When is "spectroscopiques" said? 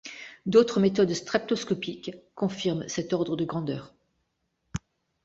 1.13-2.09